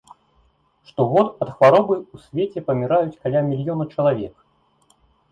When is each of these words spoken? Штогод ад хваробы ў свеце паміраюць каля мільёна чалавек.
Штогод 0.91 1.27
ад 1.45 1.49
хваробы 1.59 1.95
ў 1.97 2.15
свеце 2.23 2.63
паміраюць 2.69 3.19
каля 3.27 3.39
мільёна 3.49 3.83
чалавек. 3.97 4.35